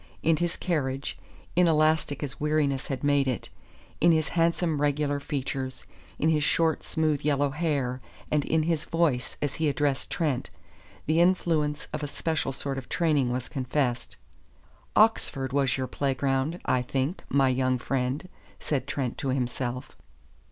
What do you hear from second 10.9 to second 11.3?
the